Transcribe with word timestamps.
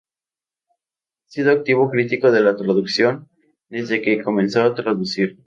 Ha 0.71 1.29
sido 1.29 1.51
un 1.51 1.59
activo 1.59 1.91
crítico 1.91 2.31
de 2.31 2.41
la 2.41 2.55
traducción 2.55 3.29
desde 3.69 4.01
que 4.01 4.23
comenzó 4.23 4.63
a 4.63 4.73
traducir. 4.73 5.37